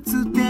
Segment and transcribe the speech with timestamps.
[0.00, 0.41] 別で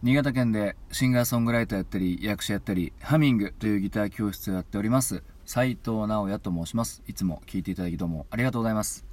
[0.00, 7.02] 新潟県でシンガーソングライターやったり役者やったりハミングというギター教室をやっております斉藤直也と申します。
[7.08, 9.04] いつも聴いていただきどうもありがとうございます。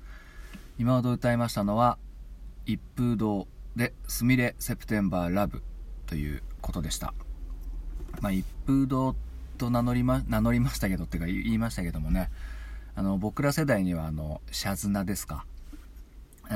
[0.77, 1.97] 今ほど歌いましたのは
[2.67, 5.63] 一風堂で「すみれセプテンバーラブ」
[6.05, 7.13] ということでした。
[8.21, 9.15] まあ一風堂
[9.57, 12.29] と名乗りま名乗りましたけどっていうか言いましたけどもね。
[12.93, 15.45] あの僕ら世代にはあのシャズナですか？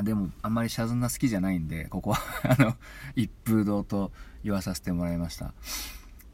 [0.04, 2.20] でもあんまりシャズナ好きじゃないんでここは
[2.60, 2.76] あの
[3.16, 4.12] 一風堂と
[4.44, 5.54] 言わさせてもらいました。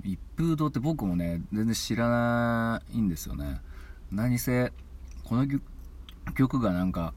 [0.04, 3.62] 一風堂って僕もね全然知らないんですよね。
[4.12, 4.72] 何せ
[5.24, 5.48] この
[6.36, 7.14] 曲がなんか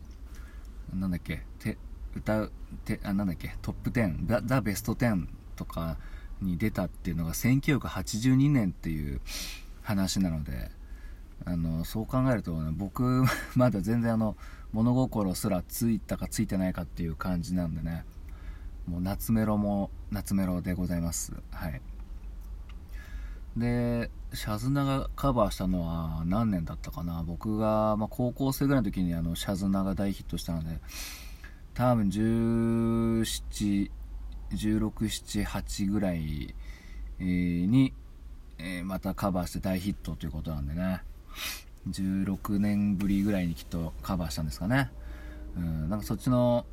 [0.94, 1.76] なんだっけて
[2.14, 2.52] 歌う
[2.84, 5.26] てあなんだっけトップ10ザ・ザベスト10
[5.56, 5.98] とか
[6.40, 9.20] に出たっていうのが1982年っていう
[9.82, 10.70] 話なので
[11.50, 13.24] あのそう考えると、ね、僕
[13.56, 14.36] まだ全然あの
[14.72, 18.04] 物心すらついたかついてないかっていう感じなんでね。
[18.86, 21.32] もう夏メロも夏メロでございます。
[21.50, 21.80] はい。
[23.56, 27.22] でシャズナがカバーしたのは何年だったかな。
[27.22, 30.80] 僕が、まあ、高校生ぐらいの時にあのシャズナが大ヒットしたので
[31.74, 33.90] 多分17
[34.50, 36.54] 1678ぐらい
[37.18, 37.92] に、
[38.58, 41.02] え、またカバーして大ヒットということなんでね。
[41.90, 44.90] 16年ぶりぐらいにきっとカバーしたんですかね。
[45.56, 46.66] うんなんかそっちの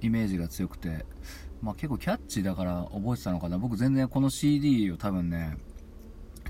[0.00, 1.04] イメージが強くて、
[1.62, 3.58] まあ、結構キャッチーだから覚えてたのかな。
[3.58, 5.56] 僕全然この CD を多分ね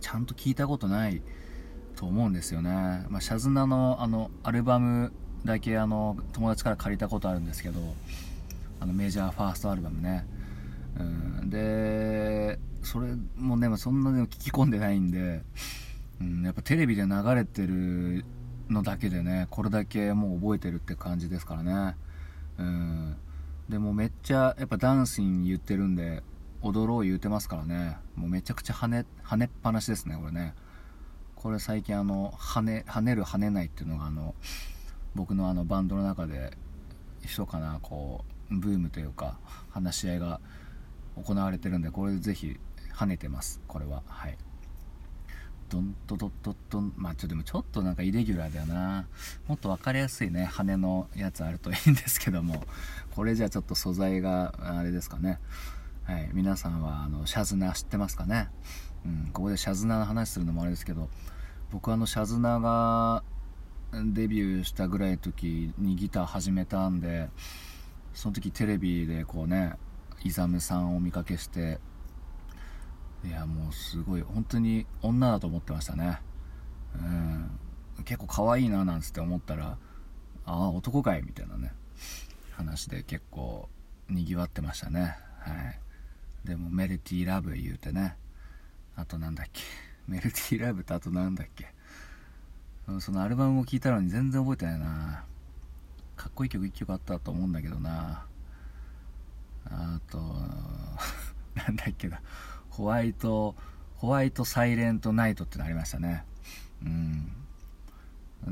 [0.01, 1.23] ちゃんと聞いたことない
[2.01, 2.71] と思うんですよね、
[3.11, 5.13] まあ、シャズナのあのアルバム
[5.45, 7.79] だけあの友達から借りたことあるんですけど
[8.81, 10.27] あのメジャーファーストアルバムね、
[10.99, 11.03] う
[11.45, 15.43] ん、でそれもねそんなに聞き込んでないんで、
[16.21, 18.25] うん、やっぱテレビで流れてる
[18.69, 21.97] のだけでねこれだけもう覚えてるって感じですからね。
[22.59, 23.17] うん。
[23.69, 26.23] でもめっちゃやっぱダンスに言ってるんで
[26.63, 27.97] 踊ろう言うてますからね。
[28.17, 30.55] もうめちゃくちゃ跳ね跳ねっぱなしですねこれね。
[31.37, 34.35] これ最近あの跳ね跳ねる跳ねないっていうのがあの
[35.15, 36.53] 僕のあのバンドの中で
[37.23, 39.39] 密かなこうブームというか
[39.71, 40.41] 話し合いが
[41.17, 42.59] 行われてるんでこれでぜひ
[42.95, 44.03] 跳ねてますこれは。
[44.07, 44.37] はい。
[45.71, 49.07] ドントドットドンまあちょでもちょっとなんかイレギュラーだよな。
[49.49, 52.65] もっと分かりやすいね羽のやつあるといいんですけども。
[53.15, 55.39] これじゃちょっと素材があれですかね。
[56.05, 58.49] はい皆さんはあのシャズナ知ってますかね？
[59.07, 61.09] うんここでシャズナの話するのもあれですけど
[61.71, 63.23] 僕あのシャズナが
[63.93, 67.29] デビューしたぐらいの時にギター始めたんで
[68.13, 69.75] その時テレビでこうね
[70.23, 71.79] イザムさんをお見かけして
[73.25, 76.21] いやもうすごい本当に女だと思ってましたね。
[76.95, 77.51] うん。
[78.05, 79.77] 結構可愛いななんつって思ったら
[80.47, 81.73] ああ男かいみたいなね。
[82.57, 83.69] 話で結構
[84.09, 85.17] にぎわってましたね。
[85.41, 85.53] は
[86.45, 86.49] い。
[86.49, 88.17] でもメルティーラブ言うてね。
[88.97, 89.63] あとなんだっけ。
[90.09, 91.73] メルティーラブってあとなんだっけ。
[93.01, 95.25] そのアルバムを聴いたのに全然覚えてないな。
[96.17, 98.27] かっこいい曲1曲あったと思うんだけどな。
[99.67, 100.19] あと
[101.55, 102.21] なんだっけな。
[102.71, 103.55] ホワイト
[103.97, 106.25] ホワイトサイレントナイトってのありましたね。
[106.83, 107.33] うん。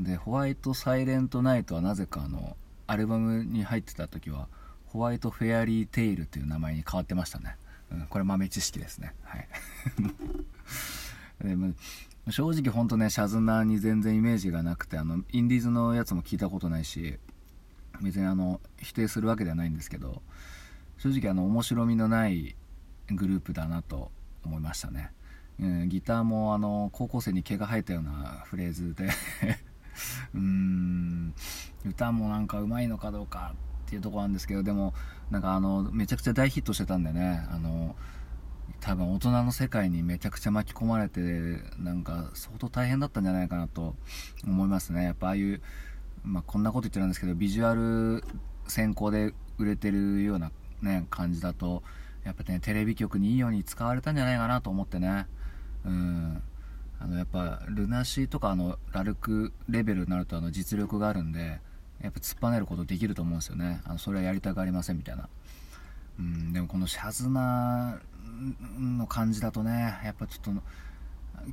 [0.03, 2.55] でホワイトサイレントナイトはなぜかあの
[2.85, 4.47] アルバムに入ってた時は
[4.85, 7.55] ホワイトフェアリーテイルっていう名前に変わってましたね、
[7.91, 9.15] うん、これ豆知識ですね。
[9.23, 9.47] はい。
[11.47, 11.73] でも
[12.29, 17.17] 正直ほんとねシャズナーに全然イメージがなくてあのインディーズのやつも聞いたことないし
[18.01, 20.21] 別にあの否定するわけではないんですけど
[20.97, 22.55] 正直あの面白みのない
[23.15, 24.11] グループだなと
[24.45, 25.11] 思いましたね、
[25.59, 29.09] うん、ギターもあの高校生に毛が生えたようなフレーズで。
[30.33, 31.33] うーん
[31.85, 33.53] 歌もなんかうまいのかどうか
[33.85, 34.93] っていうとこなんですけどでも
[35.29, 37.45] なんかあのめちゃくちゃ大ヒットしてたんでね。
[37.49, 37.95] あの
[38.81, 41.21] 多分大人の世界にめちゃくちゃ巻き込まれて
[41.79, 43.95] なんか相当大変だったんじゃないかなと
[44.45, 45.03] 思いますね。
[45.03, 45.61] やっぱああいう、
[46.23, 48.23] まあ、こんなこと言ってるんですけどビジュアル
[48.67, 50.51] 先行で売れてるような、
[50.81, 51.83] ね、感じだと
[52.29, 55.27] やっぱねテレビ局にいいように使われたんじゃないかなと思ってね。
[55.85, 56.41] うん。
[57.01, 61.61] あのやっぱルナシーとかあのラルクレベルになるとあの実力があるんで
[62.01, 63.81] やっぱ突っぱねることできると思うんですよね。
[63.85, 65.29] あのそれはやりたくありませんみたいな。
[66.19, 67.99] うんでもこのシャズナ
[68.77, 70.61] の感じだとねやっぱちょっと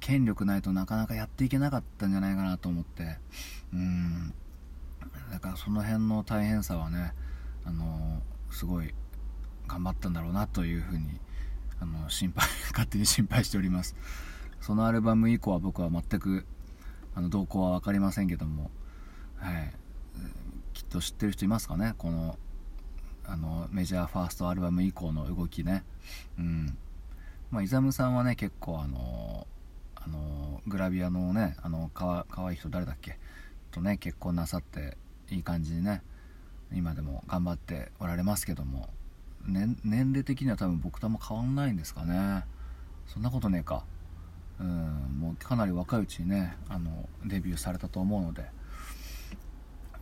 [0.00, 3.18] 権力ないとなかなかやっていけなかったんじゃないかなと思って。
[3.72, 4.34] うん。
[5.30, 7.12] だからその辺の大変さはね
[7.64, 8.20] あの
[8.50, 8.92] すごい
[9.66, 11.20] 頑張ったんだろうなというふうに
[11.80, 13.94] あの心配 勝手に心配しております。
[14.60, 16.46] そのアルバム以降は僕は全く
[17.14, 18.70] あの動向は分かりませんけども、
[19.36, 19.72] はい、
[20.72, 21.94] きっと知ってる人いますかね？
[21.98, 22.38] この
[23.26, 25.84] あのメジャーファーストアルバム以降の動きね。
[26.38, 26.78] うん。
[27.50, 29.46] まあイザムさんはね結構あの
[29.94, 33.18] あのグラビアのねあのかわかわいい人誰だっけ？
[33.70, 34.96] とね結婚なさって
[35.30, 36.02] いい感じにね
[36.72, 38.88] 今でも頑張っておられますけども、
[39.46, 42.44] 年齢的には多分僕とも変わんないんですかね。
[43.06, 43.84] そんなことねえか。
[44.58, 44.66] うん
[45.20, 48.50] もうかなり若いうちにねあのデビューされたと思うので。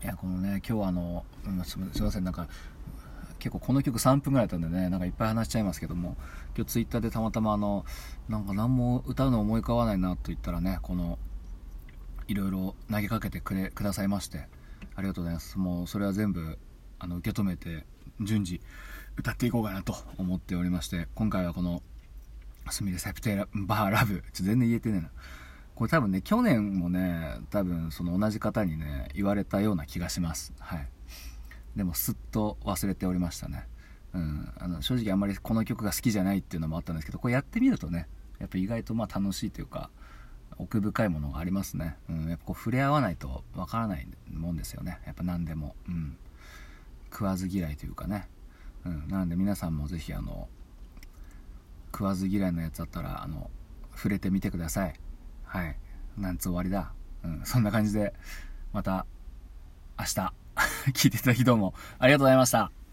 [0.03, 2.25] いやこのね今日あの、うん、すみません。
[2.25, 2.47] なんか
[3.39, 6.17] 結構この曲3分ぐらいだったんでねなんかいっぱい話しちゃいますけども。
[6.57, 7.85] 今日ツイッターでたまたまあの
[8.29, 11.19] なんか何も歌うの思い浮かばないなと言ったらねこの
[12.29, 14.47] いろいろ投げかけてくれくださいまして
[14.95, 15.59] ありがとうございます。
[15.59, 16.59] もうそれは全部
[17.01, 17.85] あの受け止めて
[18.21, 18.61] 順次
[19.17, 21.83] 歌っていこうかなと思っておりまして今回はこの
[22.73, 24.23] すみれセプテラバーラブ。
[24.33, 25.11] ちょ全然言えてねえな。
[25.75, 30.53] これ多分ね、去年もね、多分その同じ方にね、言われたような気がします。
[30.59, 30.89] はい。
[31.77, 33.67] でもすっと忘れておりましたね。
[34.15, 34.53] うん。
[34.59, 38.07] あの、正直あんまりこの曲が好きじゃないっていうのもあったんですけど、これやってみるとね、
[38.39, 39.91] やっぱ意外とまあ楽しいというか、
[40.57, 41.97] 奥深いものがありますね。
[42.09, 42.29] うん。
[42.29, 45.01] やっぱこう触れ合わないとわからないもんですよね。
[45.07, 45.75] やっぱ何でも。
[45.89, 46.17] うん。
[47.15, 48.29] 食わず嫌いというかね。
[48.85, 49.09] うん。
[49.09, 50.49] なので皆さんもぜひあの、
[51.93, 53.51] 食わず嫌いのやつだったらあの
[53.95, 54.95] 触れてみてください。
[55.45, 55.77] はい。
[56.19, 56.93] なんつ終わりだ。
[57.23, 57.43] うん。
[57.45, 58.13] そんな感じで
[58.73, 59.07] また
[59.97, 60.33] 明日
[60.93, 62.84] 聞いていただきどうもありがとうございました。